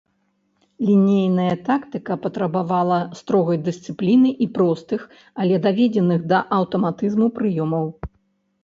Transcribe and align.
Лінейная 0.87 1.53
тактыка 1.67 2.17
патрабавала 2.23 2.99
строгай 3.19 3.57
дысцыпліны 3.69 4.29
і 4.47 4.49
простых, 4.57 5.01
але 5.45 5.55
даведзеных 5.69 6.27
да 6.35 6.43
аўтаматызму 6.61 7.27
прыёмаў. 7.39 7.85